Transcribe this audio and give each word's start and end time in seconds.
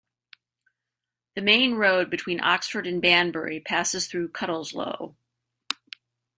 The 1.35 1.43
main 1.43 1.75
road 1.75 2.09
between 2.09 2.39
Oxford 2.41 2.87
and 2.87 2.99
Banbury 3.03 3.59
passes 3.59 4.07
through 4.07 4.29
Cutteslowe. 4.29 5.13